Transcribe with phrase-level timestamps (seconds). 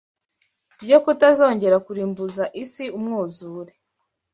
[0.81, 3.73] ryo kutazongera kurimbuza isi umwuzure